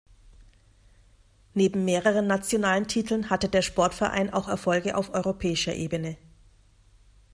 [1.53, 6.17] Neben mehreren nationalen Titeln, hatte der Sportverein auch Erfolge auf europäischer Ebene.